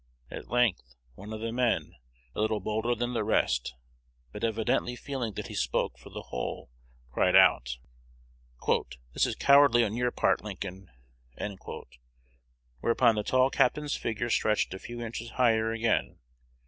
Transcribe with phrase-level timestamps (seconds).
[0.31, 1.93] At length one of the men,
[2.33, 3.75] a little bolder than the rest,
[4.31, 6.71] but evidently feeling that he spoke for the whole,
[7.11, 7.77] cried out,
[9.13, 10.89] "This is cowardly on your part, Lincoln!"
[12.79, 16.17] Whereupon the tall captain's figure stretched a few inches higher again.